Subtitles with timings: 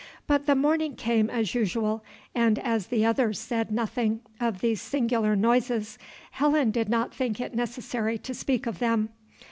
[0.25, 2.03] But the morning came as usual;
[2.33, 5.99] and as the others said nothing of these singular noises,
[6.31, 9.09] Helen did not think it necessary to speak of them.